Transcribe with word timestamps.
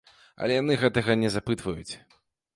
Але 0.45 0.53
яны 0.61 0.77
гэтага 0.85 1.17
не 1.25 1.29
запытваюць. 1.37 1.89